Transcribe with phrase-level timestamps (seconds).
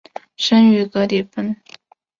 [0.35, 1.55] 生于格里芬。